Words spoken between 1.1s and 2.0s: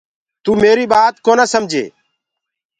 ڪونآ سمجي۔